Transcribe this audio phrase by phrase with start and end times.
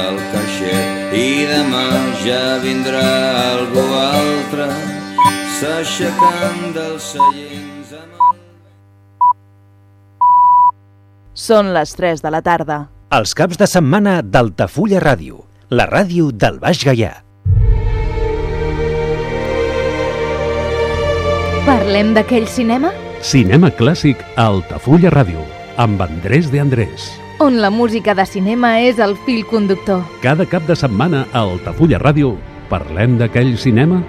[0.00, 0.80] del caixer
[1.16, 1.86] i demà
[2.24, 3.04] ja vindrà
[3.52, 4.68] algú altre
[5.58, 8.16] s'aixecant dels seients amb
[11.40, 12.78] Són les 3 de la tarda.
[13.16, 15.40] Els caps de setmana d'Altafulla Ràdio,
[15.72, 17.14] la ràdio del Baix Gaià.
[21.64, 22.92] Parlem d'aquell cinema?
[23.24, 25.42] Cinema clàssic a Altafulla Ràdio,
[25.80, 27.10] amb Andrés de Andrés.
[27.42, 30.02] On la música de cinema és el fil conductor.
[30.20, 32.34] Cada cap de setmana a Altafulla Ràdio
[32.68, 34.02] parlem d'aquell cinema?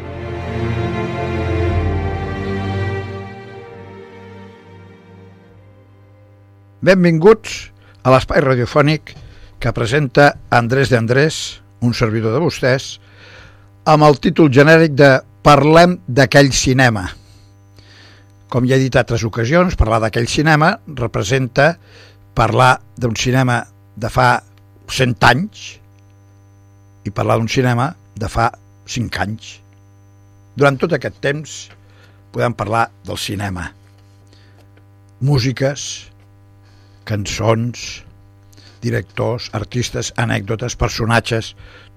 [6.84, 7.56] Benvinguts
[8.04, 9.16] a l'espai radiofònic
[9.64, 12.98] que presenta Andrés de Andrés, un servidor de vostès,
[13.88, 17.08] amb el títol genèric de Parlem d'aquell cinema.
[18.52, 21.78] Com ja he dit a altres ocasions, parlar d'aquell cinema representa
[22.36, 23.62] parlar d'un cinema
[23.96, 24.30] de fa
[24.92, 25.66] 100 anys
[27.08, 28.50] i parlar d'un cinema de fa
[28.88, 29.52] 5 anys.
[30.56, 31.56] Durant tot aquest temps
[32.32, 33.70] podem parlar del cinema.
[35.22, 36.12] Músiques,
[37.06, 38.04] cançons,
[38.82, 41.54] directors, artistes, anècdotes, personatges,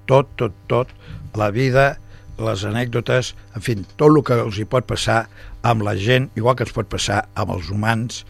[0.07, 0.91] tot, tot, tot,
[1.35, 1.95] la vida,
[2.39, 5.25] les anècdotes, en fi, tot el que els hi pot passar
[5.65, 8.25] amb la gent, igual que ens pot passar amb els humans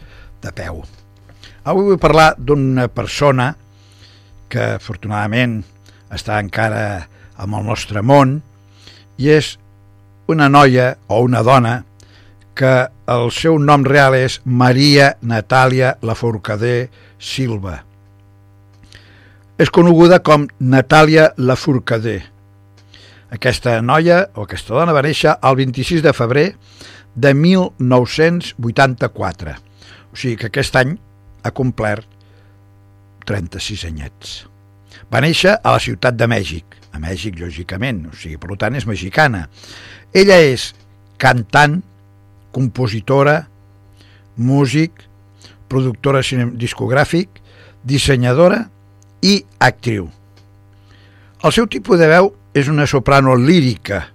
[0.45, 0.85] de peu.
[1.65, 3.47] Avui vull parlar d'una persona
[4.53, 5.63] que afortunadament
[6.13, 7.09] està encara
[7.41, 8.37] amb el nostre món
[9.17, 9.57] i és
[10.29, 11.81] una noia o una dona
[12.55, 17.81] que el seu nom real és Maria Natàlia Laforcadé Silva.
[19.57, 22.21] És coneguda com Natàlia Laforcadé.
[23.33, 26.53] Aquesta noia o aquesta dona va néixer el 26 de febrer
[27.15, 29.55] de 1984.
[30.13, 31.01] O sigui que aquest any
[31.45, 32.09] ha complert
[33.29, 34.35] 36 anyets.
[35.11, 38.87] Va néixer a la ciutat de Mèxic, a Mèxic, lògicament, o sigui, per tant és
[38.89, 39.45] mexicana.
[40.15, 40.71] Ella és
[41.21, 41.81] cantant,
[42.55, 43.41] compositora,
[44.37, 45.03] músic,
[45.69, 46.21] productora
[46.55, 47.41] discogràfic,
[47.85, 48.63] dissenyadora
[49.25, 50.07] i actriu.
[51.45, 54.05] El seu tipus de veu és una soprano lírica.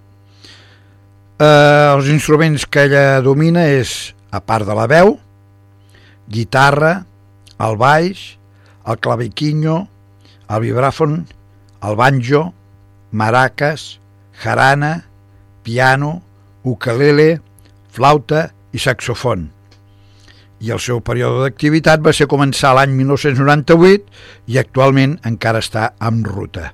[1.39, 5.15] Eh, els instruments que ella domina és, a part de la veu,
[6.31, 7.01] guitarra,
[7.61, 8.37] el baix,
[8.87, 9.85] el claviquinho,
[10.49, 11.21] el vibràfon,
[11.85, 12.43] el banjo,
[13.11, 13.99] maraques,
[14.41, 15.05] jarana,
[15.63, 16.21] piano,
[16.63, 17.41] ukelele,
[17.91, 19.49] flauta i saxofon.
[20.61, 26.21] I el seu període d'activitat va ser començar l'any 1998 i actualment encara està en
[26.25, 26.71] ruta.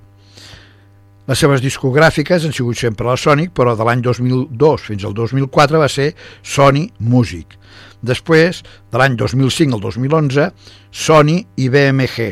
[1.27, 5.81] Les seves discogràfiques han sigut sempre la Sonic, però de l'any 2002 fins al 2004
[5.81, 7.57] va ser Sony Music.
[7.99, 10.45] Després, de l'any 2005 al 2011,
[10.91, 12.29] Sony i BMG.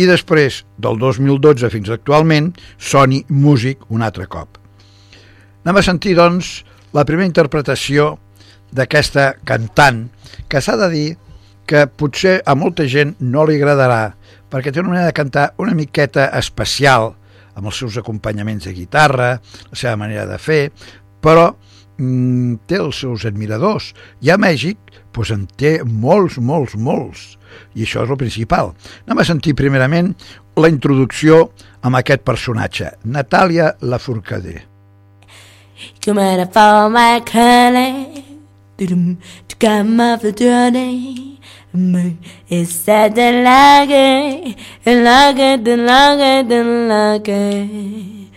[0.00, 4.56] I després, del 2012 fins actualment, Sony Music un altre cop.
[5.66, 6.62] Anem a sentir, doncs,
[6.96, 8.14] la primera interpretació
[8.72, 10.06] d'aquesta cantant,
[10.48, 11.08] que s'ha de dir
[11.68, 14.14] que potser a molta gent no li agradarà,
[14.48, 17.12] perquè té una manera de cantar una miqueta especial,
[17.54, 20.62] amb els seus acompanyaments de guitarra, la seva manera de fer,
[21.22, 21.50] però
[21.98, 23.92] mm, té els seus admiradors.
[24.24, 24.78] I a Mèxic
[25.10, 27.26] doncs, en té molts, molts, molts.
[27.74, 28.74] I això és el principal.
[29.06, 30.14] Anem a sentir primerament
[30.60, 31.48] la introducció
[31.82, 34.60] amb aquest personatge, Natàlia Lafourcade.
[36.04, 38.30] Come out of all my color
[38.80, 38.86] To
[39.58, 41.39] come off the journey
[41.72, 42.16] me
[42.48, 48.28] excede el lague, el lague, del lague, del lague.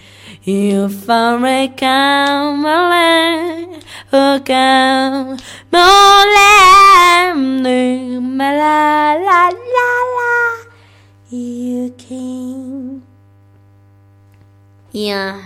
[0.45, 3.67] You fare camale,
[4.11, 5.79] o camole,
[8.19, 10.31] ma la la la la,
[11.31, 13.01] you came.
[14.91, 15.39] Yeah.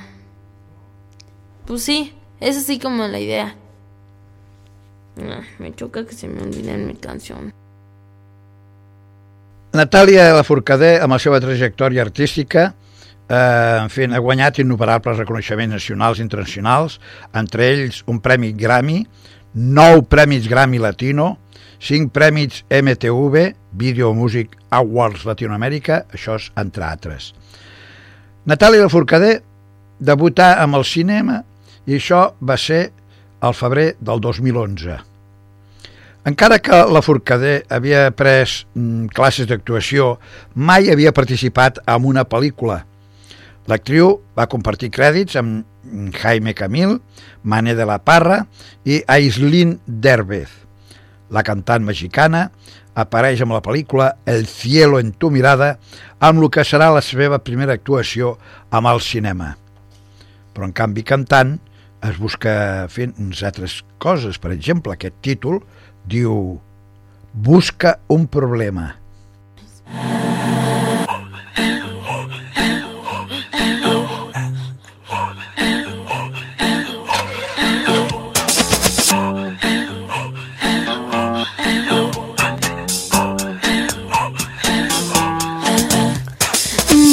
[1.65, 3.55] Pues sí, es así como la idea.
[5.21, 7.53] Ah, me choca que se me olviden mi canción.
[9.77, 12.71] Natàlia Lafourcadé, amb la seva trajectòria artística,
[13.29, 13.35] eh,
[13.83, 16.95] en fi, ha guanyat innumerables reconeixements nacionals i internacionals,
[17.37, 19.03] entre ells un premi Grammy,
[19.53, 21.37] nou premis Grammy Latino,
[21.79, 27.33] cinc premis MTV, Video Music Awards Latinoamèrica, això és entre altres.
[28.49, 29.35] Natàlia Lafourcadé
[29.99, 31.43] debutà amb el cinema
[31.85, 32.87] i això va ser
[33.41, 35.16] al febrer del 2011.
[36.27, 40.17] Encara que la Forcadé havia pres mm, classes d'actuació,
[40.59, 42.81] mai havia participat en una pel·lícula.
[43.71, 45.63] L'actriu va compartir crèdits amb
[46.19, 46.97] Jaime Camil,
[47.47, 48.41] Mané de la Parra
[48.83, 50.51] i Aislinn Derbez.
[51.31, 52.49] La cantant mexicana
[52.99, 55.77] apareix amb la pel·lícula El cielo en tu mirada,
[56.19, 58.35] amb el que serà la seva primera actuació
[58.67, 59.53] amb el cinema.
[60.51, 61.55] Però, en canvi, cantant,
[62.03, 64.35] es busca fent uns altres coses.
[64.43, 65.61] Per exemple, aquest títol
[66.07, 66.59] diu
[67.39, 68.95] Busca un problema.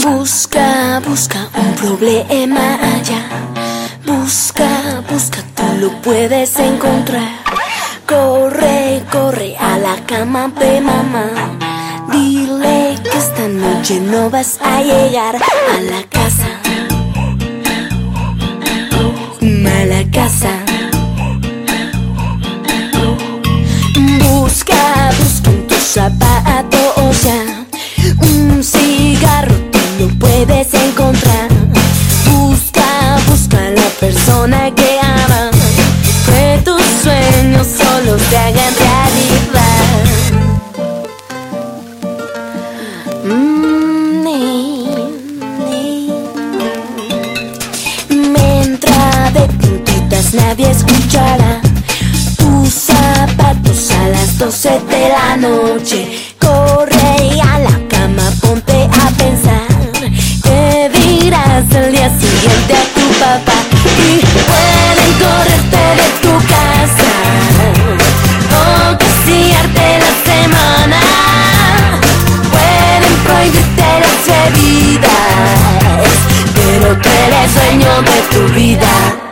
[0.02, 3.28] Busca, busca un problema allá.
[4.06, 7.63] Busca, busca, tú lo puedes encontrar.
[8.06, 11.26] Corre, corre a la cama de mamá.
[12.12, 16.48] Dile que esta noche no vas a llegar a la casa.
[19.66, 20.50] A la casa.
[24.18, 26.73] Busca, busca en tus zapatos
[38.36, 39.84] hagan realidad.
[43.24, 44.24] Mm,
[49.34, 51.60] de puntitas nadie escuchará
[52.36, 55.98] tus zapatos a las 12 de la noche.
[56.38, 59.66] Corre a la cama, ponte a pensar.
[60.42, 63.58] ¿Qué dirás el día siguiente a tu papá?
[63.98, 64.20] Y
[64.50, 67.73] pueden correrte de tu casa
[76.54, 79.23] pero tú eres dueño de tu vida.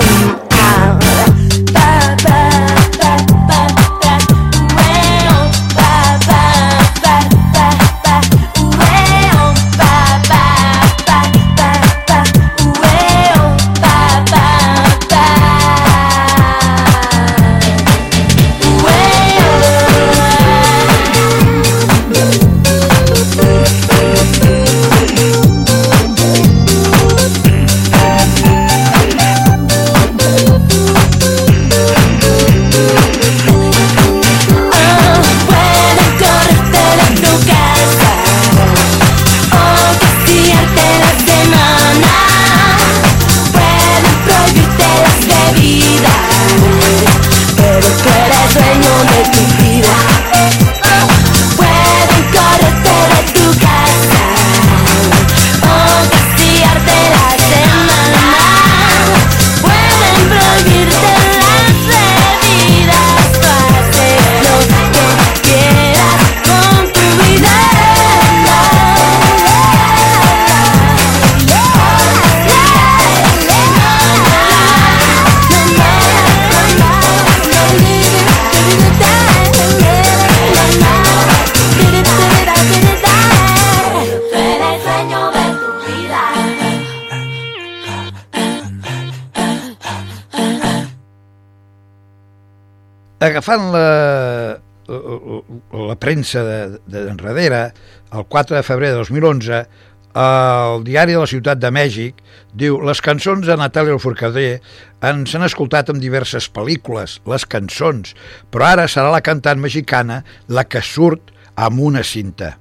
[93.42, 97.72] Agafant la, la, la premsa de, de enrere,
[98.12, 99.66] el 4 de febrer de 2011,
[100.14, 102.20] el diari de la Ciutat de Mèxic
[102.54, 104.60] diu les cançons de Natàlia Forcadell
[105.02, 108.14] ens han escoltat en diverses pel·lícules, les cançons,
[108.52, 112.58] però ara serà la cantant mexicana la que surt amb una cinta.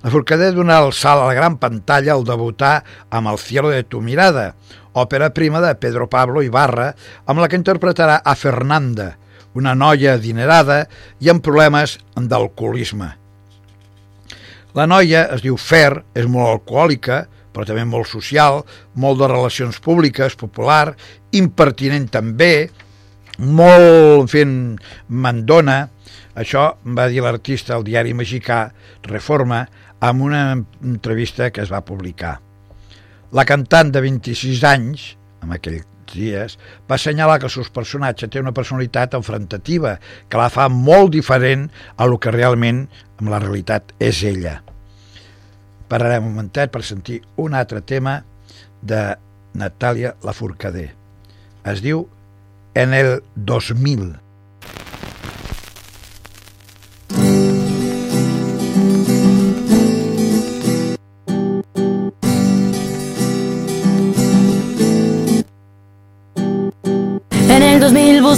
[0.00, 3.82] La Forcadell donarà el salt a la gran pantalla al debutar amb El cielo de
[3.82, 4.54] tu mirada,
[4.94, 6.92] òpera prima de Pedro Pablo Ibarra,
[7.26, 9.16] amb la que interpretarà a Fernanda,
[9.58, 10.84] una noia adinerada
[11.20, 13.08] i amb problemes d'alcoholisme.
[14.78, 18.60] La noia es diu Fer, és molt alcohòlica, però també molt social,
[18.94, 20.92] molt de relacions públiques, popular,
[21.34, 22.68] impertinent també,
[23.42, 24.54] molt fent
[25.08, 25.80] mandona.
[26.38, 28.68] Això va dir l'artista al diari mexicà
[29.08, 29.64] Reforma
[29.98, 32.36] amb una entrevista que es va publicar.
[33.34, 36.56] La cantant de 26 anys, en aquells dies,
[36.88, 39.96] va assenyalar que el seu personatge té una personalitat enfrontativa
[40.28, 42.86] que la fa molt diferent a lo que realment,
[43.18, 44.58] amb la realitat, és ella.
[45.88, 48.20] Pararem un momentet per sentir un altre tema
[48.82, 49.02] de
[49.58, 50.90] Natàlia Lafourcadé.
[51.64, 52.06] Es diu
[52.78, 54.27] En el 2000.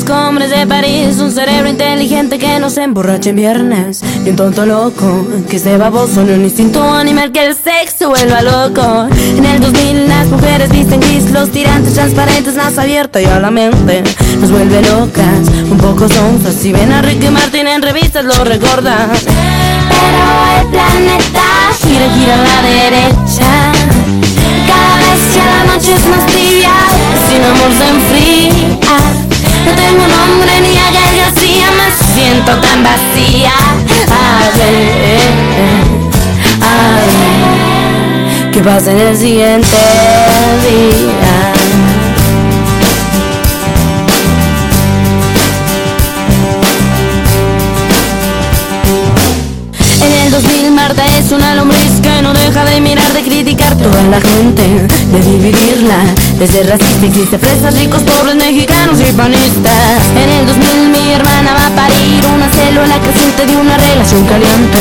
[0.00, 4.02] 2000 busco hombres de París, un cerebro inteligente que no se emborrache en viernes.
[4.24, 8.40] Y un tonto loco que se baboso en un instinto animal que el sexo vuelva
[8.40, 9.08] loco.
[9.36, 13.50] En el 2000 las mujeres visten gris, los tirantes transparentes, más abierta y a la
[13.50, 14.02] mente.
[14.40, 16.54] Nos vuelve locas, un poco sonzas.
[16.54, 19.10] Si ven a Ricky Martin en revistas lo recordan.
[19.10, 21.42] Pero el planeta
[21.82, 23.72] gira, gira a la derecha.
[24.66, 26.72] Cada vez que la noche es más tibia,
[27.28, 29.09] sin amor se enfría.
[29.70, 33.52] No tengo nombre ni a García, me siento tan vacía.
[34.10, 35.20] A ver,
[36.60, 39.68] a ver, ¿qué pasa en el siguiente
[40.66, 41.49] día?
[50.42, 54.62] 2000 Marta es una lombriz que no deja de mirar, de criticar toda la gente,
[55.12, 56.00] de dividirla.
[56.38, 60.00] Desde racista existe fresas, ricos, pobres, mexicanos y panistas.
[60.16, 64.78] En el 2000 mi hermana va a parir una célula creciente de una relación caliente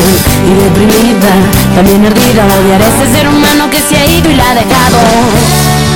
[0.47, 1.33] y deprimida,
[1.75, 2.47] también ardida.
[2.59, 4.97] Odiar ese ser humano que se ha ido y la ha dejado.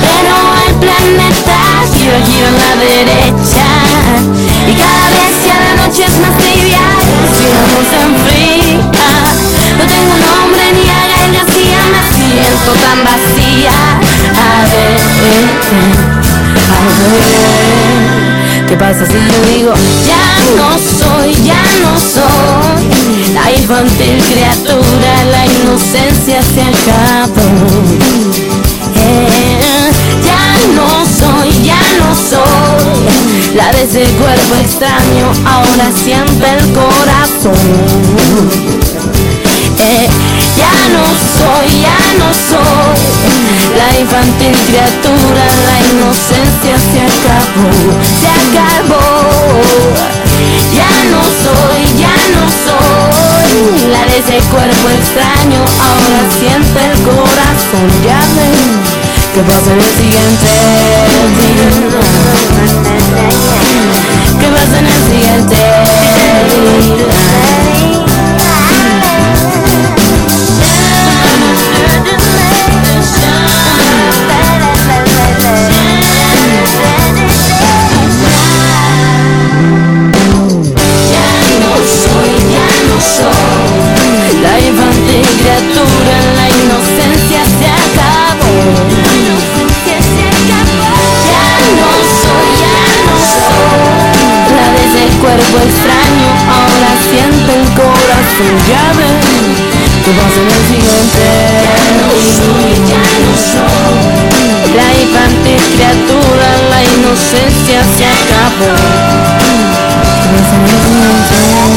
[0.04, 0.34] Pero
[0.68, 1.58] el planeta
[1.94, 3.66] gira, gira a la derecha
[4.68, 6.84] y cada vez que la noche es más tibia,
[7.32, 8.04] si amor se.
[9.78, 10.90] No tengo nombre ni a
[11.32, 13.76] García, me siento tan vacía.
[14.34, 14.36] A
[14.70, 15.00] ver,
[16.70, 16.72] a
[17.10, 19.72] ver, ¿qué pasa si yo digo
[20.06, 20.26] ya
[20.56, 22.84] no soy, ya no soy
[23.34, 27.48] la infantil criatura, la inocencia se acabó.
[28.96, 29.90] Eh,
[30.24, 38.83] ya no soy, ya no soy la de ese cuerpo extraño, ahora siente el corazón.
[40.56, 41.04] Ya no
[41.36, 43.24] soy, ya no soy
[43.76, 47.68] la infantil criatura, la inocencia se acabó,
[48.20, 49.06] se acabó.
[50.72, 53.54] Ya no soy, ya no soy
[53.92, 59.84] la de ese cuerpo extraño, ahora siente el corazón, ya ven que pasa en el
[59.84, 60.50] siguiente
[61.40, 61.68] día.
[64.40, 65.56] ¿Qué pasa en el siguiente
[66.96, 67.33] Ya
[95.24, 98.52] cuerpo extraño, ahora siente el corazón,
[98.98, 99.16] ven
[100.04, 101.24] que pasa en el siguiente.
[101.64, 104.34] Ya no soy, ya no soy
[104.76, 108.74] la infantil criatura, la inocencia se acabó.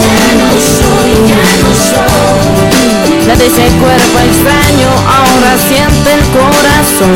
[0.04, 7.16] Ya no soy, ya no soy La de ese cuerpo extraño ahora siente el corazón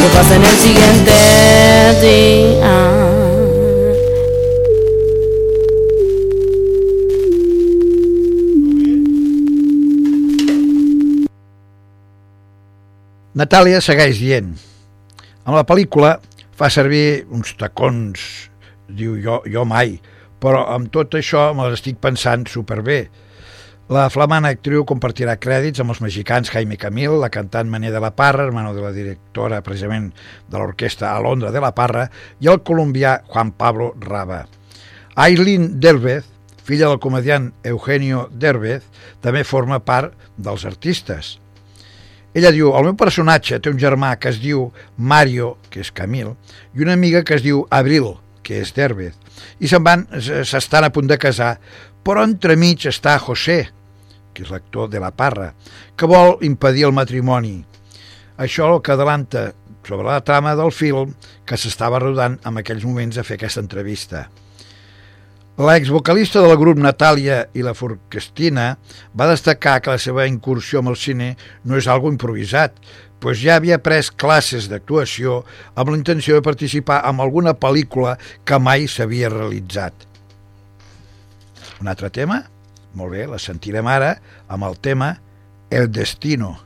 [0.00, 1.12] ¿Qué pasa en el siguiente
[2.02, 3.13] día?
[13.34, 14.52] Natàlia segueix dient
[15.42, 16.12] en la pel·lícula
[16.54, 18.22] fa servir uns tacons
[18.86, 19.96] diu jo, jo mai
[20.38, 23.00] però amb tot això me l'estic pensant superbé
[23.90, 28.14] la flamana actriu compartirà crèdits amb els mexicans Jaime Camil, la cantant Mané de la
[28.16, 30.08] Parra, hermano de la directora precisament
[30.48, 32.06] de l'orquestra Alondra de la Parra,
[32.40, 34.46] i el colombià Juan Pablo Raba.
[35.20, 36.24] Aileen Derbez,
[36.64, 38.88] filla del comediant Eugenio Derbez,
[39.20, 41.40] també forma part dels artistes.
[42.34, 44.66] Ella diu, el meu personatge té un germà que es diu
[44.98, 46.32] Mario, que és Camil,
[46.74, 49.14] i una amiga que es diu Abril, que és Derbez,
[49.62, 51.54] i se'n van, s'estan a punt de casar,
[52.04, 53.60] però entremig està José,
[54.34, 55.52] que és l'actor de la Parra,
[55.96, 57.60] que vol impedir el matrimoni.
[58.36, 59.52] Això el que adelanta
[59.86, 61.14] sobre la trama del film
[61.46, 64.26] que s'estava rodant en aquells moments a fer aquesta entrevista.
[65.54, 68.72] L'exvocalista del grup Natàlia i la Forquestina
[69.14, 71.28] va destacar que la seva incursió amb el cine
[71.62, 72.74] no és algo improvisat,
[73.22, 75.44] pues ja havia pres classes d'actuació
[75.78, 79.94] amb la intenció de participar en alguna pel·lícula que mai s'havia realitzat.
[81.78, 82.40] Un altre tema?
[82.98, 84.16] Molt bé, la sentirem ara
[84.50, 85.14] amb el tema
[85.70, 86.56] El Destino.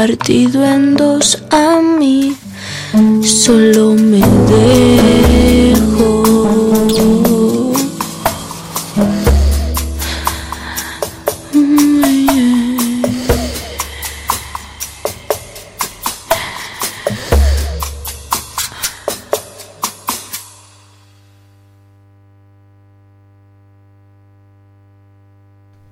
[0.00, 2.34] Partido en dos a mí
[3.22, 6.22] solo me dejo.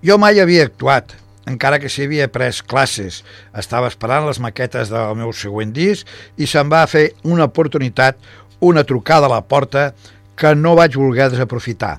[0.03, 1.13] Jo mai havia actuat,
[1.49, 3.23] encara que s'hi havia pres classes.
[3.57, 8.19] Estava esperant les maquetes del meu següent disc i se'm va fer una oportunitat,
[8.61, 9.93] una trucada a la porta
[10.39, 11.99] que no vaig voler desaprofitar.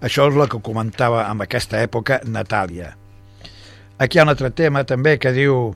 [0.00, 2.94] Això és el que comentava en aquesta època Natàlia.
[4.00, 5.74] Aquí hi ha un altre tema també que diu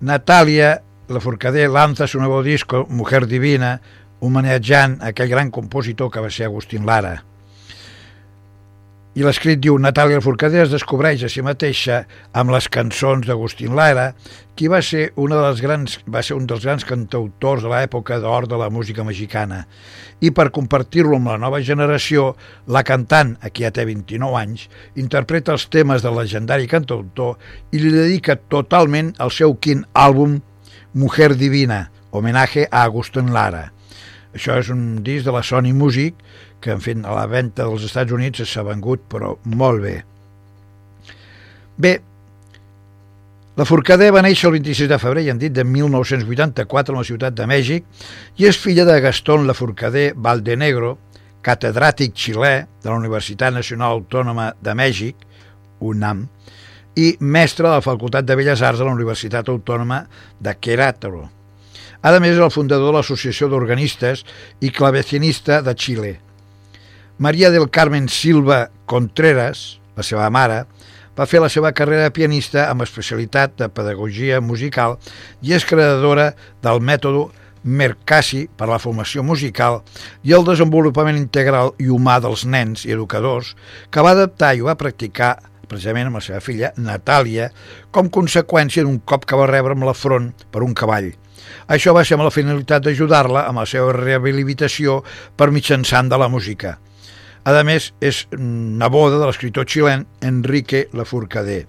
[0.00, 0.76] Natàlia,
[1.08, 3.80] la Forcader, lanza su nuevo disco Mujer Divina,
[4.20, 7.16] homenatjant aquell gran compositor que va ser Agustín Lara.
[9.18, 12.04] I l'escrit diu Natàlia Forcader es descobreix a si mateixa
[12.38, 14.12] amb les cançons d'Agustín Lara,
[14.54, 18.20] qui va ser, una de les grans, va ser un dels grans cantautors de l'època
[18.22, 19.64] d'or de la música mexicana.
[20.22, 22.28] I per compartir-lo amb la nova generació,
[22.70, 24.68] la cantant, a qui ja té 29 anys,
[25.02, 27.42] interpreta els temes del legendari cantautor
[27.74, 30.38] i li dedica totalment el seu quin àlbum
[30.94, 33.72] Mujer Divina, homenatge a Agustín Lara.
[34.36, 36.14] Això és un disc de la Sony Music
[36.60, 39.96] que, en fet, a la venda dels Estats Units s'ha vengut, però molt bé.
[41.78, 41.92] Bé,
[43.58, 47.06] la Forcader va néixer el 26 de febrer, ja han dit, de 1984 a la
[47.06, 47.86] ciutat de Mèxic
[48.38, 50.92] i és filla de Gastón La Forcader Valdenegro,
[51.42, 55.26] catedràtic xilè de la Universitat Nacional Autònoma de Mèxic,
[55.80, 56.22] UNAM,
[56.98, 60.04] i mestre de la Facultat de Belles Arts de la Universitat Autònoma
[60.38, 61.24] de Querétaro.
[61.98, 64.22] A més, és el fundador de l'Associació d'Organistes
[64.62, 66.14] i Clavecinista de Xile.
[67.18, 70.60] Maria del Carmen Silva Contreras, la seva mare,
[71.18, 74.94] va fer la seva carrera de pianista amb especialitat de pedagogia musical
[75.42, 76.28] i és creadora
[76.62, 77.26] del mètode
[77.66, 79.80] Mercassi per a la formació musical
[80.22, 83.56] i el desenvolupament integral i humà dels nens i educadors
[83.90, 85.34] que va adaptar i va practicar
[85.66, 87.50] precisament amb la seva filla Natàlia
[87.90, 91.10] com conseqüència d'un cop que va rebre amb la front per un cavall.
[91.66, 95.02] Això va ser amb la finalitat d'ajudar-la amb la seva rehabilitació
[95.34, 96.78] per mitjançant de la música.
[97.48, 99.94] A més, és neboda de l'escriptor xilè
[100.28, 101.62] Enrique Lafourcadé.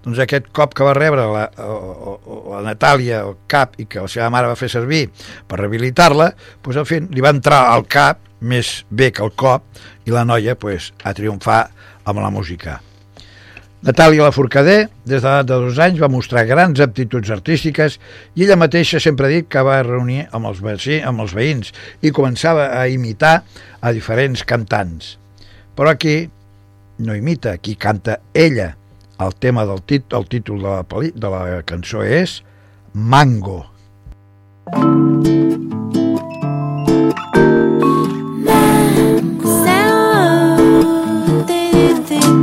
[0.00, 2.14] Doncs aquest cop que va rebre la, la,
[2.54, 5.02] la Natàlia al cap i que la seva mare va fer servir
[5.44, 6.30] per rehabilitar-la,
[6.64, 9.66] doncs, en fi, li va entrar al cap més bé que el cop
[10.08, 11.66] i la noia pues, a triomfar
[12.08, 12.78] amb la música.
[13.84, 18.00] Natàlia Laforcader, des de l'edat de dos anys, va mostrar grans aptituds artístiques
[18.32, 20.64] i ella mateixa sempre ha dit que va reunir amb els,
[21.04, 23.42] amb els veïns i començava a imitar
[23.84, 25.18] a diferents cantants.
[25.76, 26.30] Però aquí
[26.98, 28.76] no imita, aquí canta ella.
[29.20, 32.42] El tema del tit, el títol de la, peli, de la cançó és
[32.92, 33.64] Mango.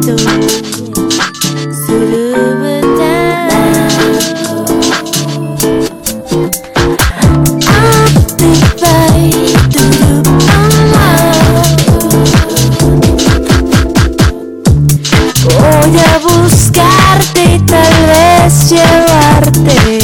[0.06, 0.83] Voy
[18.44, 20.03] tal vez llevarte,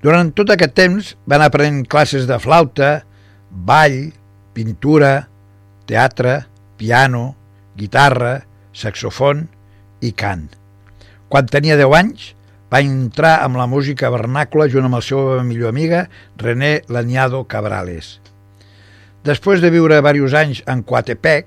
[0.00, 3.02] Durant tot aquest temps van aprenent classes de flauta,
[3.50, 3.98] ball,
[4.56, 5.26] pintura,
[5.84, 6.38] teatre,
[6.80, 7.34] piano,
[7.76, 8.38] guitarra,
[8.72, 9.44] saxofon
[10.00, 10.46] i cant.
[11.28, 12.30] Quan tenia 10 anys,
[12.72, 16.06] va entrar amb la música vernàcula junt amb la seva millor amiga
[16.40, 18.20] René Laniado Cabrales.
[19.26, 21.44] Després de viure diversos anys en Coatepec,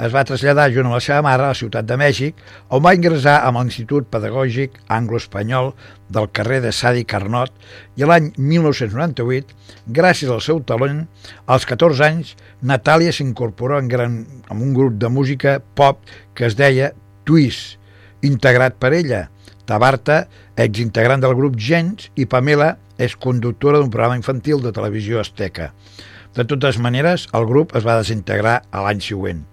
[0.00, 2.38] es va traslladar junt amb la seva mare a la ciutat de Mèxic,
[2.72, 5.74] on va ingressar amb l'Institut Pedagògic Anglo-Espanyol
[6.08, 7.52] del carrer de Sadi Carnot
[8.00, 9.52] i l'any 1998,
[10.00, 11.04] gràcies al seu talent,
[11.44, 12.32] als 14 anys,
[12.64, 14.16] Natàlia s'incorporà en, gran,
[14.48, 16.00] en un grup de música pop
[16.34, 16.94] que es deia
[17.28, 17.76] Twist,
[18.24, 19.26] integrat per ella.
[19.68, 20.24] Tabarta,
[20.56, 25.70] exintegrant del grup Gens, i Pamela és conductora d'un programa infantil de televisió azteca.
[26.34, 29.49] De totes maneres, el grup es va desintegrar a l'any següent.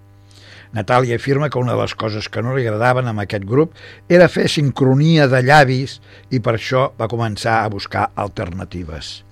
[0.77, 3.73] Natàlia afirma que una de les coses que no li agradaven amb aquest grup
[4.13, 5.97] era fer sincronia de llavis
[6.29, 9.23] i per això va començar a buscar alternatives.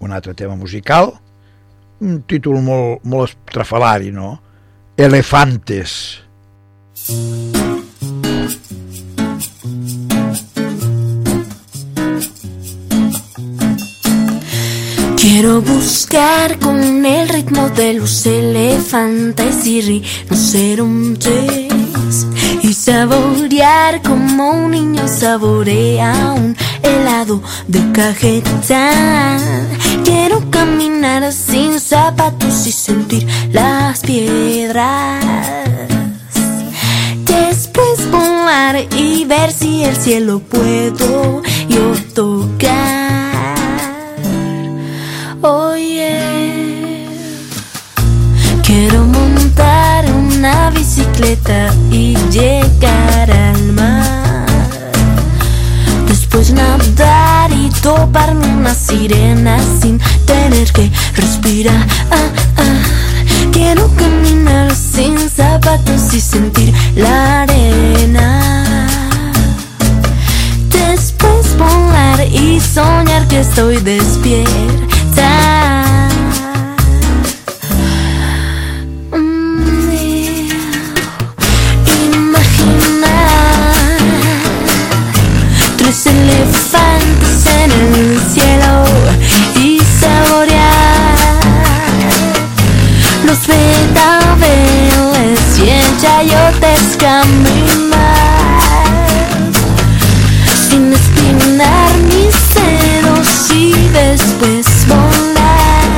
[0.00, 1.12] Un altre tema musical,
[2.00, 4.36] un títol molt, molt estrafalari, no?
[4.96, 5.98] Elefantes.
[15.32, 22.26] Quiero buscar con el ritmo de los elefantes y rinocerontes
[22.62, 29.38] y saborear como un niño saborea un helado de cajeta.
[30.02, 35.24] Quiero caminar sin zapatos y sentir las piedras.
[37.24, 43.19] Después volar y ver si el cielo puedo yo tocar.
[48.70, 54.46] Quiero montar una bicicleta y llegar al mar.
[56.06, 61.84] Después nadar y toparme una sirena sin tener que respirar.
[63.50, 68.86] Quiero caminar sin zapatos y sentir la arena.
[70.70, 75.89] Después volar y soñar que estoy despierta.
[86.20, 88.84] Elefantes en el cielo
[89.56, 91.16] y saborear
[93.24, 98.00] los vetabeles y en chayotes caminar
[100.68, 105.88] sin espinar mis dedos y después volar.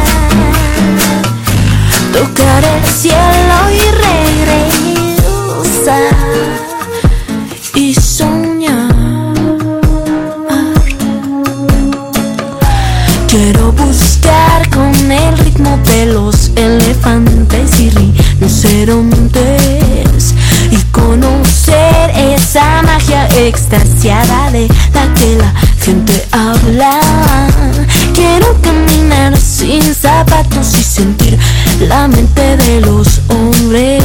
[2.12, 3.31] Tocar el cielo
[22.52, 27.00] esa magia extasiada de la que la gente habla.
[28.12, 31.38] Quiero caminar sin zapatos y sentir
[31.88, 34.01] la mente de los hombres.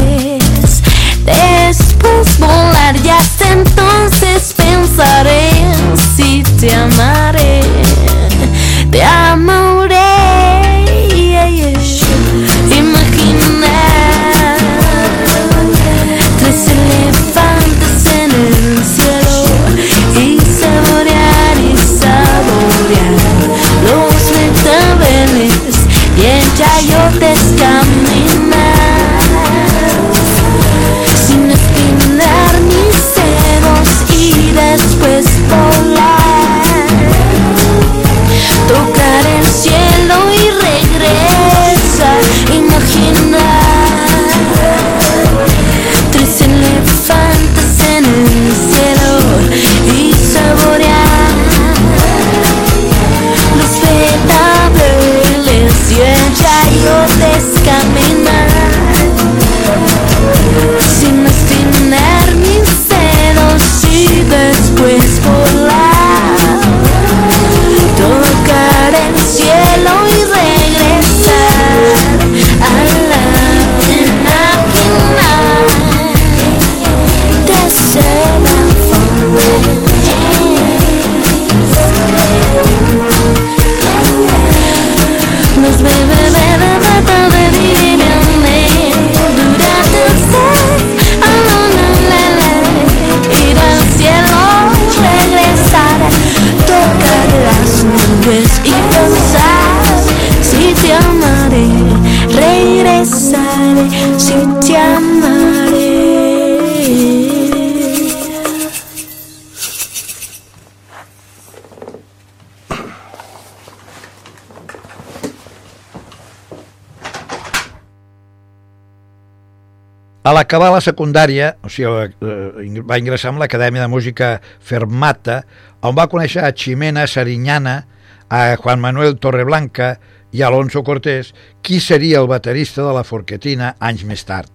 [120.48, 125.42] A l'acabar la secundària, o sigui, eh, va ingressar en l'Acadèmia de Música Fermata,
[125.84, 127.84] on va conèixer a Ximena Sariñana,
[128.30, 129.98] a Juan Manuel Torreblanca
[130.32, 134.48] i a Alonso Cortés, qui seria el baterista de la Forquetina anys més tard.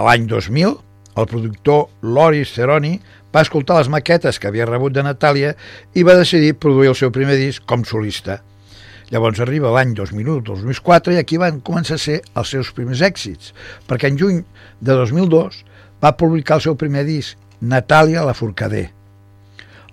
[0.00, 0.72] L'any 2000,
[1.12, 2.96] el productor Loris Ceroni
[3.34, 5.52] va escoltar les maquetes que havia rebut de Natàlia
[5.92, 8.40] i va decidir produir el seu primer disc com solista.
[9.12, 13.52] Llavors arriba l'any 2001-2004 i aquí van començar a ser els seus primers èxits,
[13.86, 14.40] perquè en juny
[14.82, 15.60] de 2002
[16.02, 18.88] va publicar el seu primer disc, Natàlia la Forcader.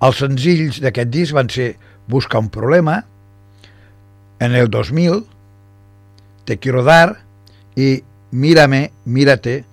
[0.03, 1.75] Els senzills d'aquest disc van ser
[2.09, 2.97] Busca un problema,
[4.39, 5.23] en el 2000,
[6.43, 7.21] Te quiero dar
[7.79, 9.63] i Mírame, mírate.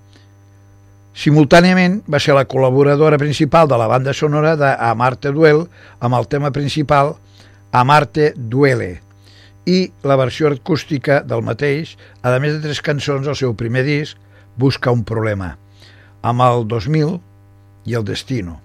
[1.16, 5.64] Simultàniament va ser la col·laboradora principal de la banda sonora de Amarte Duel
[5.98, 7.16] amb el tema principal
[7.72, 9.09] Amarte Duele
[9.68, 14.16] i la versió acústica del mateix, a més de tres cançons del seu primer disc,
[14.60, 15.54] Busca un problema,
[16.26, 17.14] amb el 2000
[17.88, 18.58] i el Destino.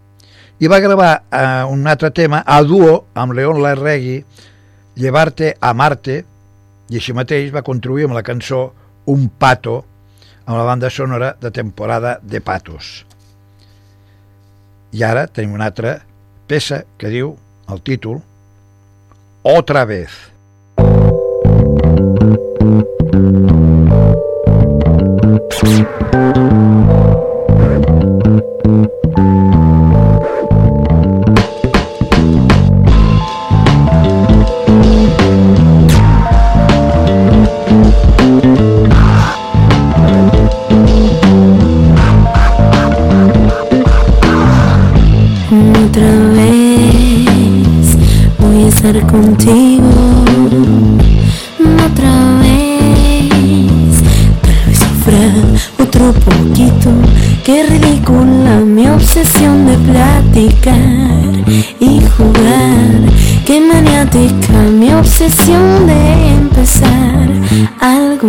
[0.59, 4.17] I va gravar eh, un altre tema a duo amb León Larregui,
[4.95, 6.17] Llevarte a Marte,
[6.89, 8.73] i així mateix va contribuir amb la cançó
[9.05, 9.83] Un pato,
[10.45, 13.05] amb la banda sonora de temporada de Patos.
[14.91, 15.99] I ara tenim una altra
[16.47, 17.35] peça que diu
[17.69, 18.21] el títol
[19.45, 20.09] Otra vez.
[23.15, 23.55] you
[57.45, 61.45] Qué ridícula mi obsesión de platicar
[61.79, 63.13] y jugar.
[63.45, 67.29] Qué maniática mi obsesión de empezar
[67.79, 68.27] algo.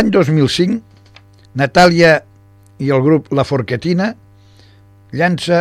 [0.00, 0.80] L'any 2005,
[1.60, 2.14] Natàlia
[2.80, 4.06] i el grup La Forquetina
[5.12, 5.58] llança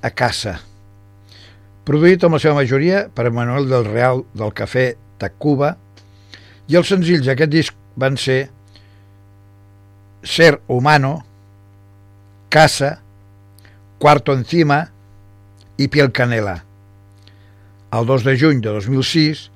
[0.00, 0.54] a casa,
[1.84, 4.86] produït amb la seva majoria per Manuel del Real del Cafè
[5.20, 5.74] Tacuba,
[6.72, 8.38] i els senzills d'aquest disc van ser
[10.24, 11.12] Ser Humano,
[12.48, 12.94] Casa,
[14.00, 14.86] Cuarto Encima
[15.76, 16.56] i Piel Canela.
[17.92, 19.50] El 2 de juny de 2006,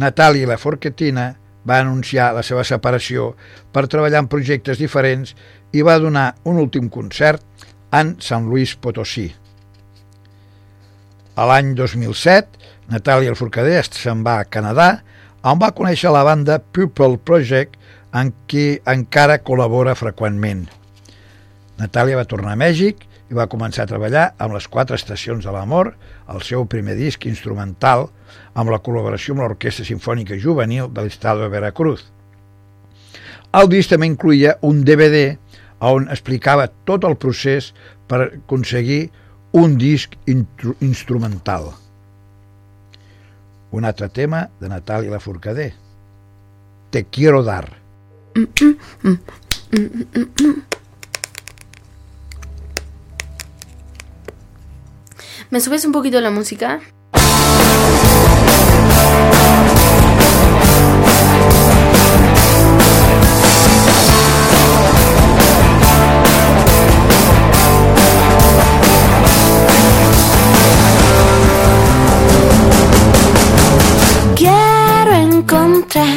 [0.00, 1.34] Natàlia la Forquetina
[1.70, 3.30] va anunciar la seva separació
[3.72, 5.36] per treballar en projectes diferents
[5.72, 7.44] i va donar un últim concert
[7.94, 9.28] en Sant Luis Potosí.
[11.38, 12.58] A l'any 2007,
[12.90, 14.90] Natàlia Forcader se'n va a Canadà,
[15.46, 17.78] on va conèixer la banda People Project,
[18.12, 20.66] en qui encara col·labora freqüentment.
[21.78, 25.52] Natàlia va tornar a Mèxic i va començar a treballar amb les quatre estacions de
[25.54, 25.92] l'amor,
[26.34, 28.08] el seu primer disc instrumental,
[28.58, 32.02] amb la col·laboració amb l'Orquestra Sinfònica Juvenil de l'Estado de Veracruz.
[33.54, 35.36] El disc també incluïa un DVD
[35.80, 37.70] on explicava tot el procés
[38.10, 39.08] per aconseguir
[39.56, 41.70] un disc instrumental.
[43.70, 45.72] Un altre tema de Natàlia Laforcader.
[46.90, 47.70] Te quiero dar.
[55.50, 56.78] ¿Me subes un poquito la música?
[74.36, 76.09] Quiero encontrar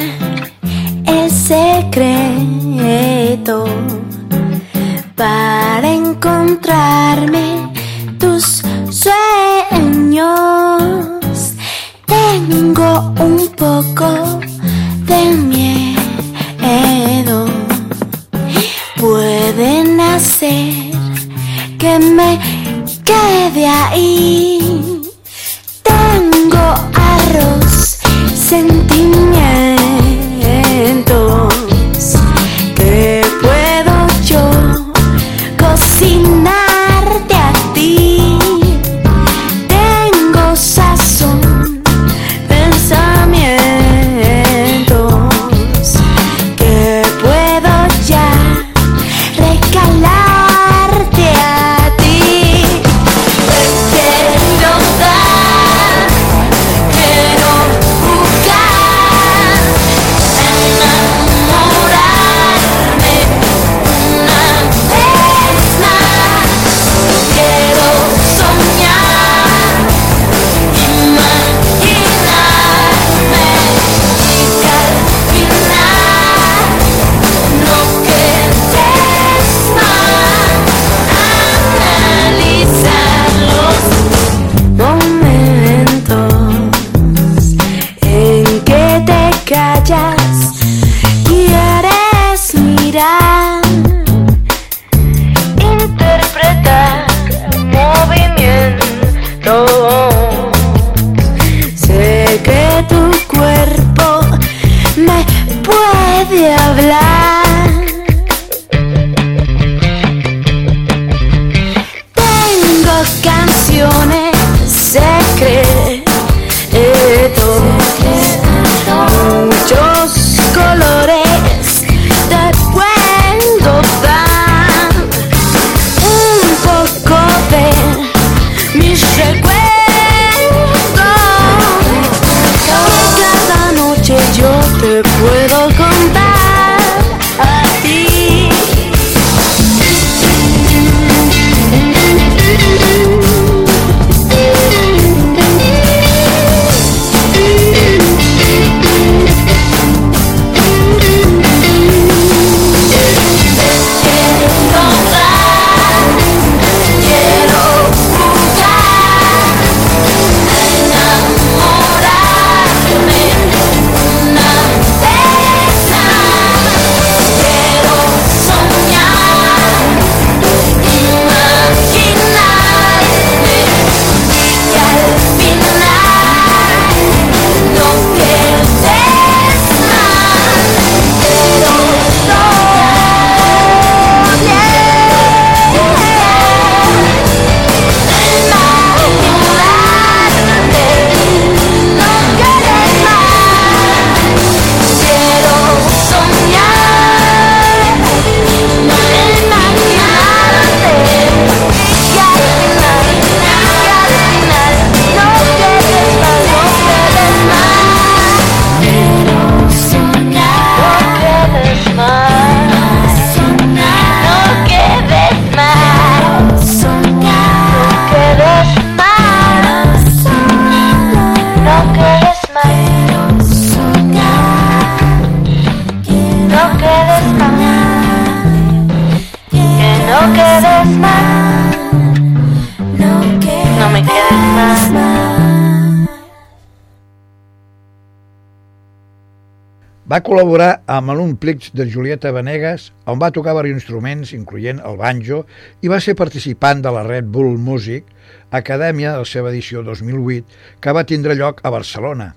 [240.14, 245.40] Va col·laborar amb l'Unplix de Julieta Venegas, on va tocar diversos instruments, incloent el banjo,
[245.82, 248.12] i va ser participant de la Red Bull Music
[248.52, 250.46] Acadèmia de la seva edició 2008,
[250.86, 252.30] que va tindre lloc a Barcelona.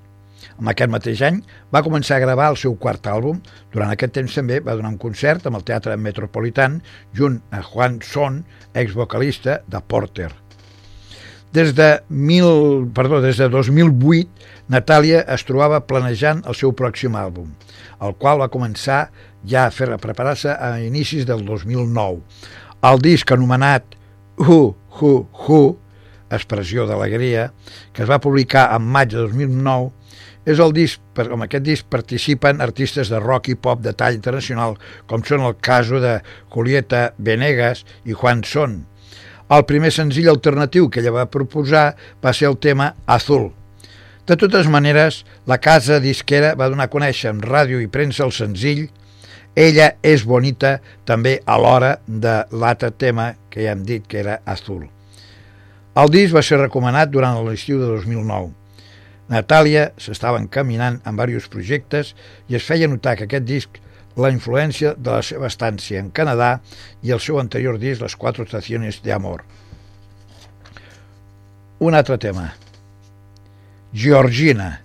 [0.56, 3.44] En aquest mateix any va començar a gravar el seu quart àlbum.
[3.76, 6.80] Durant aquest temps també va donar un concert amb el Teatre Metropolitan
[7.12, 8.40] junt a Juan Son,
[8.72, 10.32] exvocalista de Porter.
[11.56, 14.28] Des de, mil, perdó, des de 2008,
[14.68, 17.46] Natàlia es trobava planejant el seu pròxim àlbum,
[18.04, 19.06] el qual va començar
[19.48, 22.18] ja a fer preparar-se a inicis del 2009.
[22.90, 23.96] El disc anomenat
[24.36, 25.12] Hu, Hu,
[25.46, 25.60] Hu,
[26.28, 27.46] expressió d'alegria,
[27.94, 29.94] que es va publicar en maig de 2009,
[30.44, 34.18] és el disc, per, amb aquest disc participen artistes de rock i pop de tall
[34.18, 34.76] internacional,
[35.08, 36.18] com són el cas de
[36.52, 38.82] Julieta Venegas i Juan Son.
[39.48, 41.94] El primer senzill alternatiu que ella va proposar
[42.24, 43.52] va ser el tema Azul.
[44.26, 48.34] De totes maneres, la casa disquera va donar a conèixer en ràdio i premsa el
[48.34, 48.88] senzill
[49.56, 50.74] Ella és bonita
[51.08, 54.82] també a l'hora de l'altre tema que ja hem dit que era Azul.
[55.96, 58.50] El disc va ser recomanat durant l'estiu de 2009.
[59.32, 62.12] Natàlia s'estava encaminant en diversos projectes
[62.52, 63.80] i es feia notar que aquest disc
[64.16, 66.56] la influència de la seva estància en Canadà
[67.04, 69.44] i el seu anterior disc Les Quatre Estaciones de Amor.
[71.78, 72.54] Un altre tema.
[73.92, 74.80] Georgina.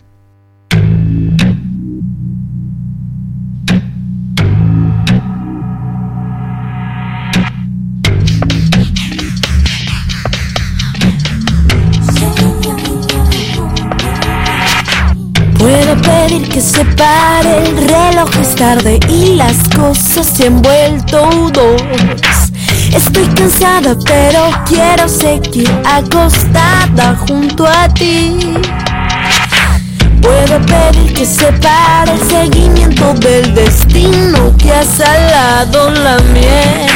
[16.21, 21.81] Pedir que se pare el reloj es tarde y las cosas se han vuelto dos.
[22.93, 28.37] Estoy cansada pero quiero seguir acostada junto a ti.
[30.21, 36.87] Puedo pedir que se pare el seguimiento del destino que ha salado la miel.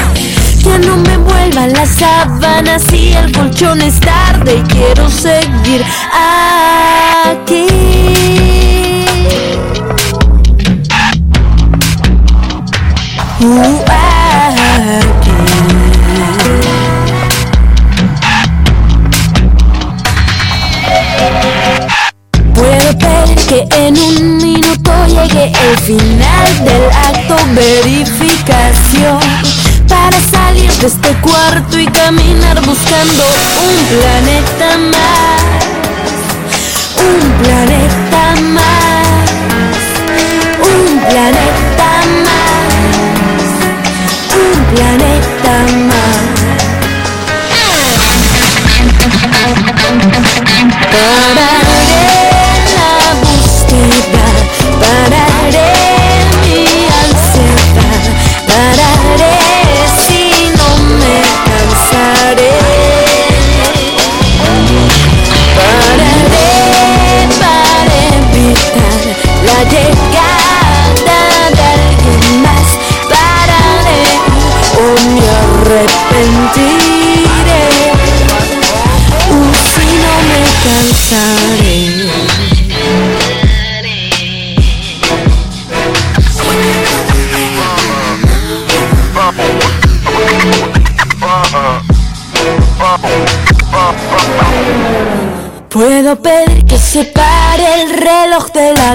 [0.62, 5.84] Que no me envuelvan las sábanas y el colchón es tarde y quiero seguir
[7.32, 8.55] aquí.
[22.56, 29.20] Puedo pedir que en un minuto llegue el final del acto verificación
[29.88, 33.24] para salir de este cuarto y caminar buscando
[33.64, 35.25] un planeta más,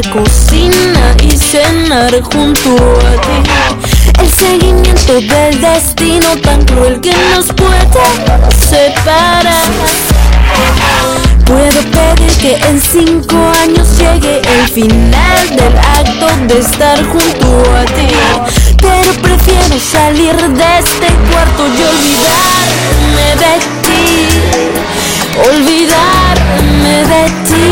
[0.09, 3.51] cocina y cenar junto a ti.
[4.21, 7.87] El seguimiento del destino tan cruel que nos puede
[8.59, 9.65] separar.
[11.45, 17.85] Puedo pedir que en cinco años llegue el final del acto de estar junto a
[17.85, 18.09] ti.
[18.81, 24.01] Pero prefiero salir de este cuarto y olvidarme de ti.
[25.51, 27.71] Olvidarme de ti.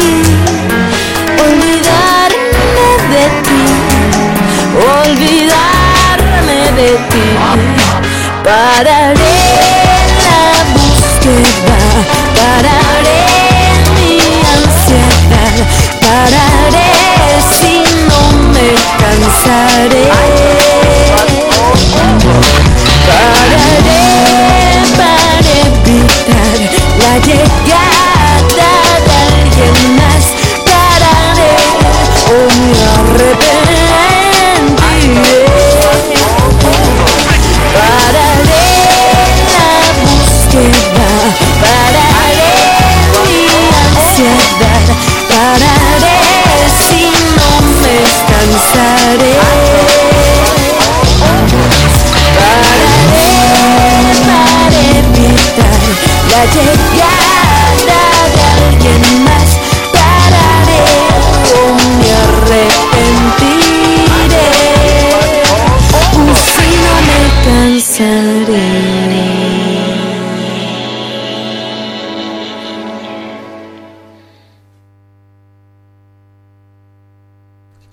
[1.41, 1.78] Olvidarme
[4.79, 7.27] Olvidarme de ti.
[8.45, 9.39] Pararé
[10.27, 10.43] la
[10.75, 11.79] búsqueda.
[12.39, 13.21] Pararé
[13.97, 14.15] mi
[14.55, 15.57] ansiedad.
[16.01, 16.91] Pararé
[17.59, 17.75] si
[18.09, 18.21] no
[18.53, 18.69] me
[19.01, 20.78] cansaré.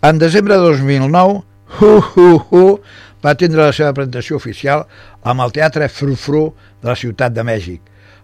[0.06, 1.41] En desembre de 2009,
[1.80, 2.66] Hu Hu Hu
[3.26, 4.84] va tindre la seva presentació oficial
[5.26, 6.43] amb el Teatre Frufru
[6.84, 7.80] de la Ciutat de Mèxic,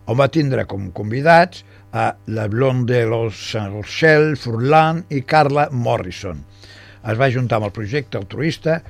[0.06, 1.64] on va tindre com convidats
[1.98, 6.44] a La Blonde de los Rochelle, Furlan i Carla Morrison.
[7.02, 8.84] Es va juntar amb el projecte altruista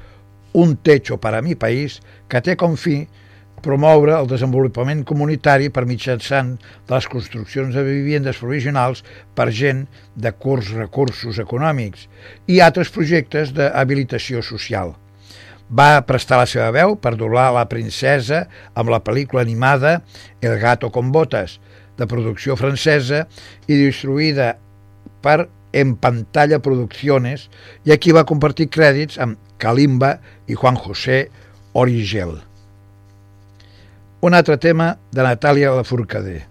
[0.51, 3.05] Un techo para mi país, que té com fi
[3.63, 6.55] promoure el desenvolupament comunitari per mitjançant
[6.89, 9.03] les construccions de viviendes provisionals
[9.37, 9.85] per gent
[10.15, 12.07] de curts recursos econòmics
[12.47, 14.95] i altres projectes d'habilitació social.
[15.71, 18.43] Va prestar la seva veu per doblar la princesa
[18.75, 20.01] amb la pel·lícula animada
[20.41, 21.59] El gato con botas,
[21.97, 23.25] de producció francesa
[23.67, 24.55] i distribuïda
[25.21, 27.47] per en Pantalla Producciones
[27.87, 31.27] i aquí va compartir crèdits amb Kalimba i Juan José
[31.73, 32.39] Origel.
[34.23, 36.43] Un altre tema de Natàlia Lafourcadé.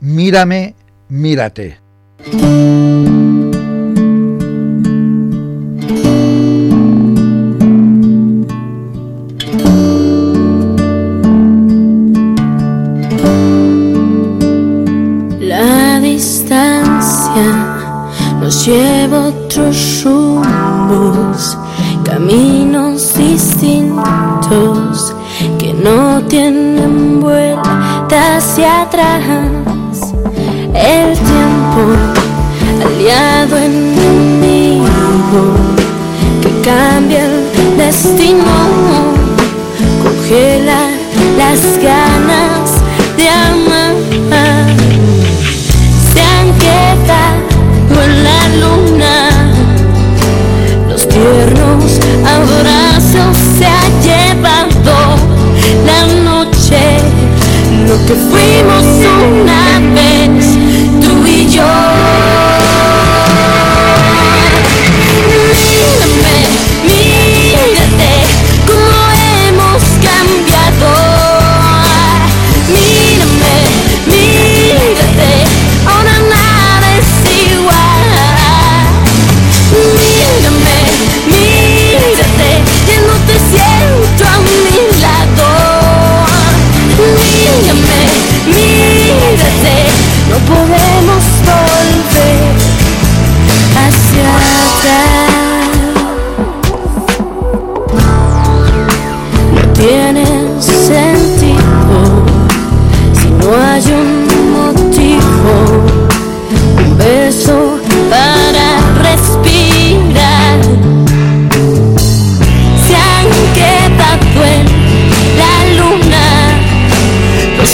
[0.00, 0.74] Mírame,
[1.08, 1.78] mírate.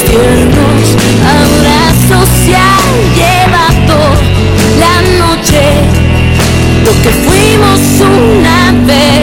[0.06, 3.98] Los tiernos abrazos se han llevado
[4.78, 4.94] la
[5.26, 5.62] noche.
[6.84, 9.15] Lo que fuimos una vez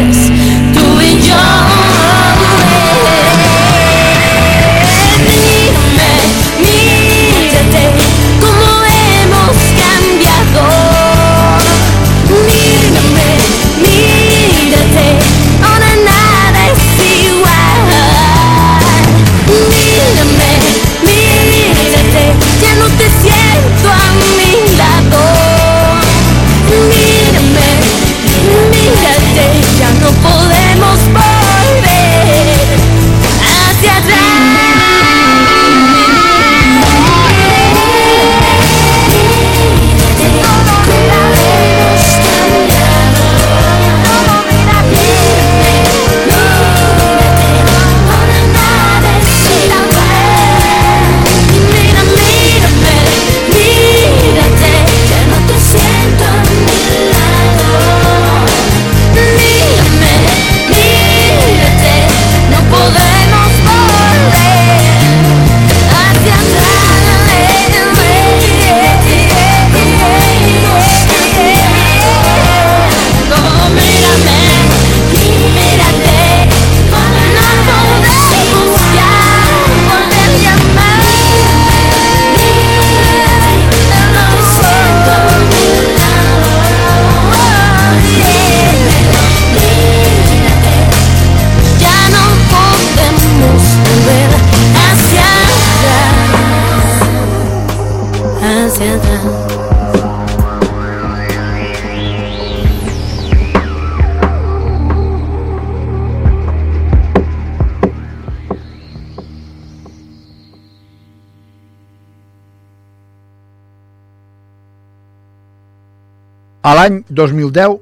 [116.64, 117.74] A l'any 2010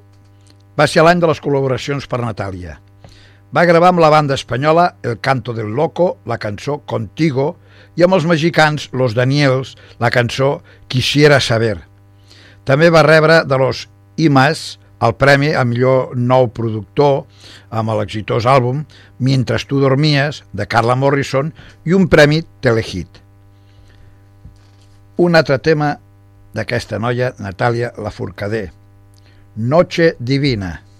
[0.73, 2.79] va ser l'any de les col·laboracions per Natàlia.
[3.53, 7.45] Va gravar amb la banda espanyola El Canto del Loco, la cançó Contigo,
[7.93, 11.77] i amb els mexicans Los Daniels, la cançó Quisiera Saber.
[12.65, 13.86] També va rebre de los
[14.17, 17.27] IMAS el premi a millor nou productor
[17.69, 18.82] amb l'exitós àlbum
[19.19, 21.53] Mientras tu dormies, de Carla Morrison,
[21.86, 23.21] i un premi Telehit.
[25.21, 25.99] Un altre tema
[26.53, 28.69] d'aquesta noia, Natàlia Lafourcadé.
[29.55, 30.90] Noche Divina.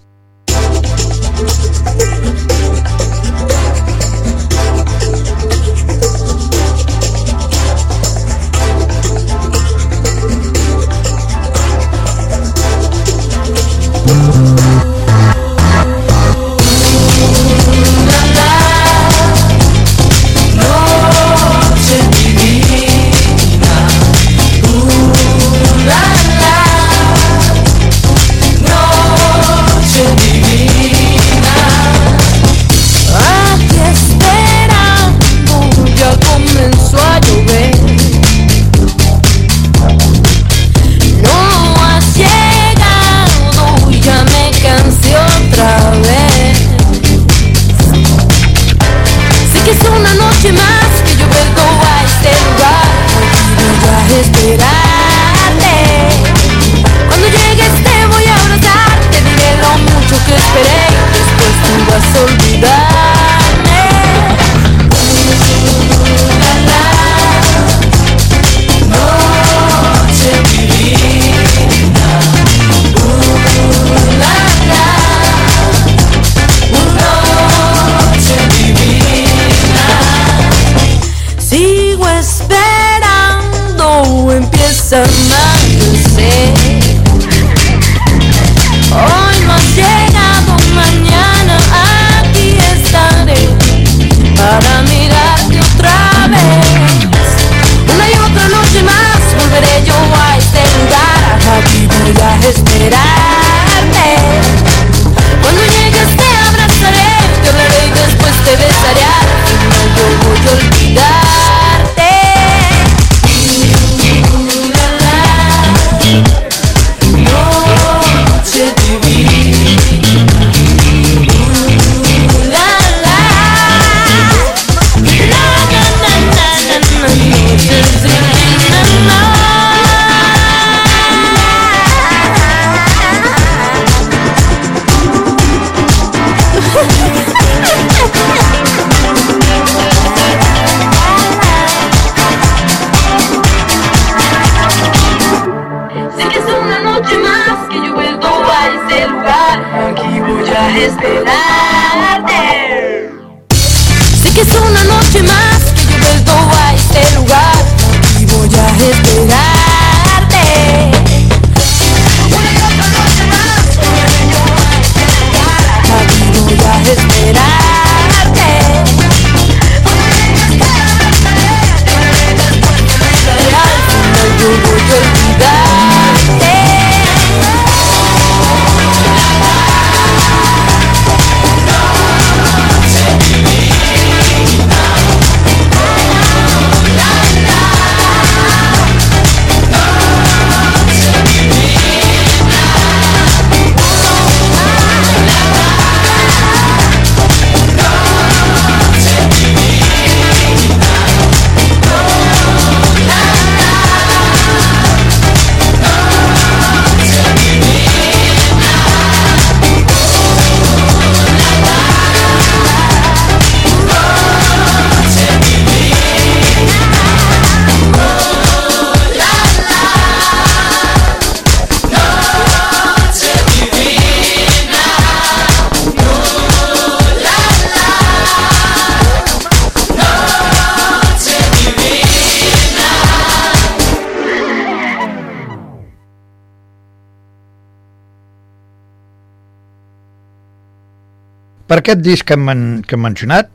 [241.82, 243.50] Aquest disc que men- que hem mencionat,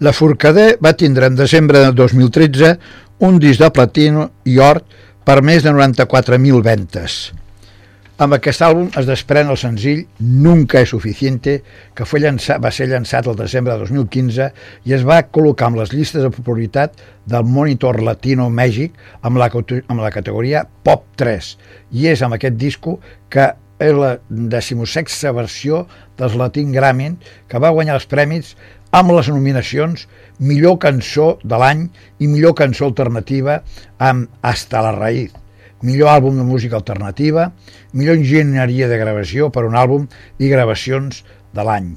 [0.00, 2.76] la Forcadell va tindre en desembre de 2013
[3.26, 4.80] un disc de platino i or
[5.24, 7.20] per més de 94.000 ventes.
[8.20, 11.62] Amb aquest àlbum es desprèn el senzill Nunca es suficiente,
[11.96, 14.50] que fue llançat, va ser llançat el desembre de 2015
[14.84, 19.48] i es va col·locar amb les llistes de popularitat del Monitor Latino Mèxic amb la,
[19.48, 21.56] amb la categoria Pop 3.
[21.96, 22.98] I és amb aquest disco
[23.32, 23.48] que
[23.80, 25.84] és la decimosexta versió
[26.20, 27.14] dels Latin Grammy
[27.48, 28.54] que va guanyar els premis
[28.92, 30.06] amb les nominacions
[30.40, 31.86] Millor cançó de l'any
[32.20, 33.62] i Millor cançó alternativa
[33.98, 35.40] amb Hasta la raïz
[35.82, 37.50] millor àlbum de música alternativa,
[37.92, 40.06] millor enginyeria de gravació per un àlbum
[40.38, 41.22] i gravacions
[41.56, 41.94] de l'any.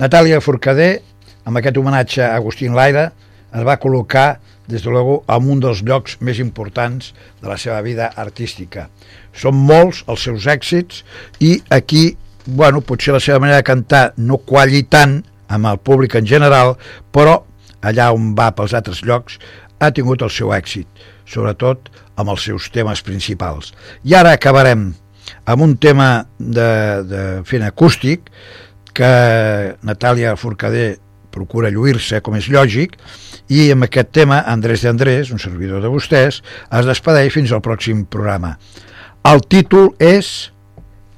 [0.00, 1.02] Natàlia Forcadell,
[1.46, 3.10] amb aquest homenatge a Agustín Laira,
[3.52, 7.80] es va col·locar, des de luego, en un dels llocs més importants de la seva
[7.82, 8.88] vida artística.
[9.34, 11.02] Són molts els seus èxits
[11.40, 15.20] i aquí, bueno, potser la seva manera de cantar no qualli tant
[15.52, 16.76] amb el públic en general,
[17.12, 17.42] però
[17.82, 19.38] allà on va pels altres llocs
[19.82, 20.86] ha tingut el seu èxit,
[21.26, 23.72] sobretot amb els seus temes principals.
[24.06, 24.92] I ara acabarem
[25.44, 26.68] amb un tema de,
[27.08, 28.30] de fent acústic
[28.94, 29.12] que
[29.82, 31.00] Natàlia Forcadell
[31.32, 32.96] procura lluir-se, com és lògic,
[33.52, 37.64] i amb aquest tema Andrés de Andrés, un servidor de vostès, es despedeix fins al
[37.64, 38.56] pròxim programa.
[39.28, 40.52] El títol és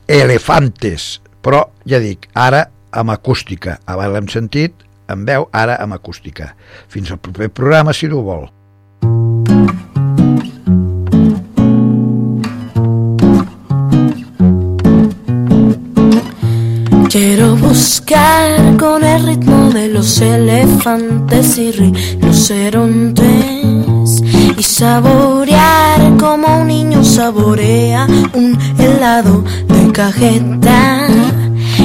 [0.09, 3.79] Elefantes, però ja dic, ara amb acústica.
[3.91, 6.55] Abans l'hem sentit en veu, ara amb acústica.
[6.89, 8.47] Fins al proper programa, si no vol.
[17.15, 23.23] Quiero buscar con el ritmo de los elefantes y rinocerontes
[24.59, 31.07] y saborear como un niño saborea un helado de cajeta.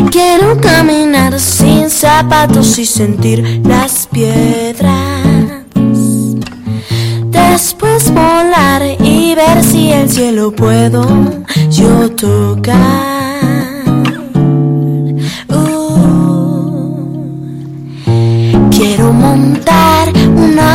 [0.09, 5.27] Quiero caminar sin zapatos y sentir las piedras.
[7.25, 11.05] Después volar y ver si el cielo puedo
[11.69, 13.18] yo tocar.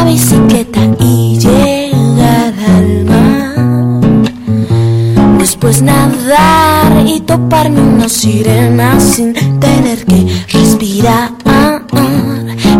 [0.05, 4.01] la bicicleta y llegar al mar.
[5.39, 11.31] Después nadar y toparme una sirena sin tener que respirar.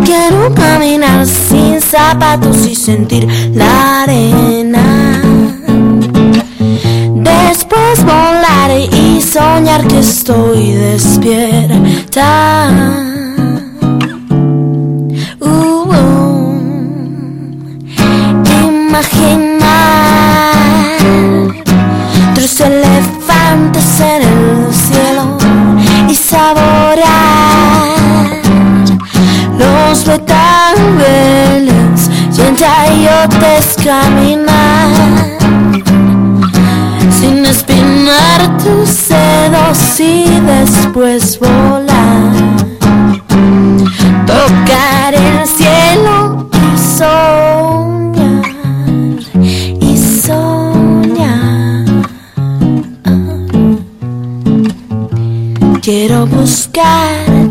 [0.03, 5.21] Quiero caminar sin zapatos y sentir la arena.
[7.15, 12.21] Después volar y soñar que estoy despierta.
[18.95, 20.55] Imaginar
[22.33, 25.37] tres elefantes en el cielo
[26.09, 27.03] y saborear
[29.59, 31.11] los betabels
[32.37, 34.87] y en chayotes caminar
[37.19, 41.84] sin espinar tus dedos y después volar.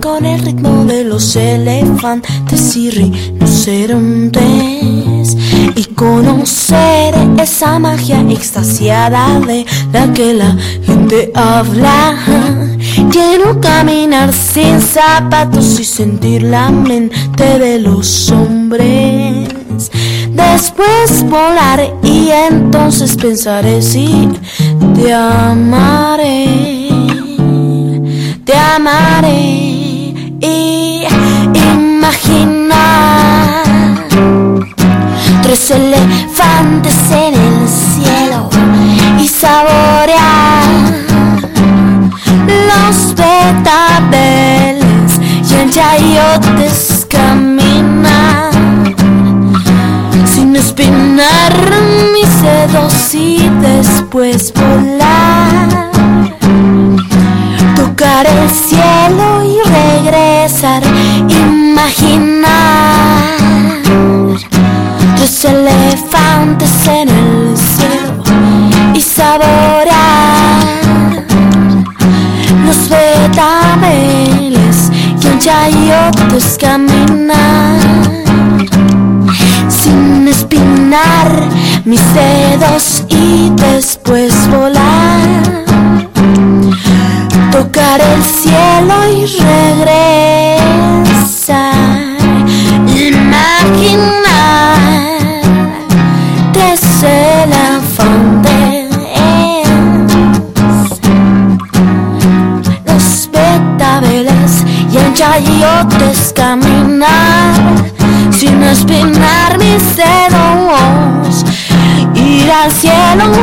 [0.02, 5.34] Con el ritmo de los elefantes y rinocerontes
[5.74, 9.64] y conocer esa magia extasiada de
[9.94, 10.54] la que la
[10.84, 12.18] gente habla.
[13.10, 19.48] Quiero caminar sin zapatos y sentir la mente de los hombres.
[20.32, 24.28] Después volar y entonces pensaré si
[24.94, 26.73] te amaré,
[28.44, 31.04] te amaré y
[31.72, 32.74] imaginar
[35.42, 38.50] tres elefantes en el cielo
[39.18, 40.64] y saborear
[42.68, 44.84] los betabeles
[45.50, 48.50] y en chayotes caminar
[50.26, 51.54] sin espinar
[52.12, 54.52] mis dedos y después
[58.24, 60.82] tocar el cielo y regresar
[61.28, 62.48] imaginar
[65.16, 68.22] tres elefantes en el cielo
[68.94, 70.62] y saborear
[72.66, 74.90] los betabeles
[75.22, 77.78] y en chayotes caminar.
[79.68, 81.48] Sin espinar
[81.84, 84.13] mis dedos y después
[88.00, 89.63] el cielo y regresar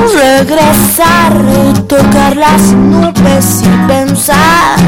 [0.08, 1.34] regresar
[1.88, 4.80] tocar las nubes y pensar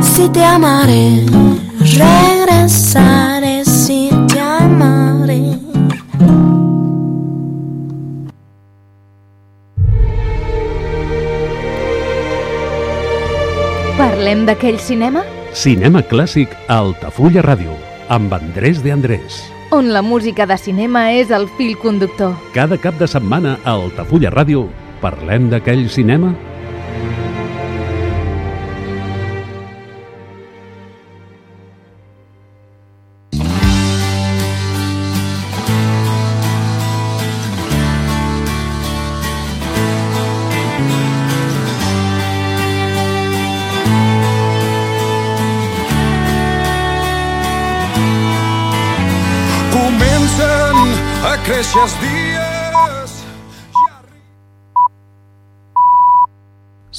[0.00, 1.24] si te amaré.
[1.80, 5.58] Regresaré si te amaré.
[13.98, 15.24] Parlem d'aquell cinema?
[15.52, 17.74] Cinema clàssic a Altafulla Ràdio,
[18.08, 19.42] amb Andrés de Andrés.
[19.70, 22.34] On la música de cinema és el fil conductor.
[22.54, 24.66] Cada cap de setmana a Altafulla Ràdio
[25.00, 26.34] parlem d'aquell cinema